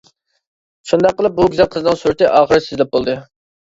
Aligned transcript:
شۇنداق 0.93 1.15
قىلىپ 1.21 1.37
بۇ 1.41 1.47
گۈزەل 1.53 1.71
قىزنىڭ 1.79 2.03
سۈرىتى 2.03 2.35
ئاخىرى 2.35 2.69
سىزىلىپ 2.69 2.95
بولدى. 2.99 3.21